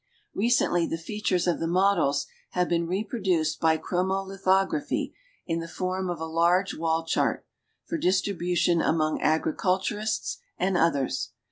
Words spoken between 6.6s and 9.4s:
wall chart, for distribution among